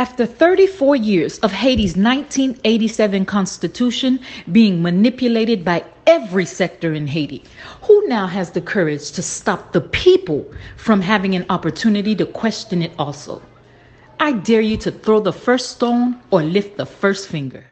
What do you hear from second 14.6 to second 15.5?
you to throw the